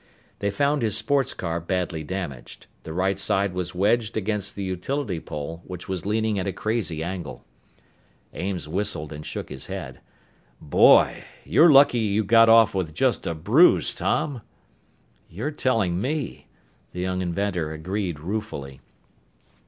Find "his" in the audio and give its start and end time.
0.81-0.97, 9.49-9.67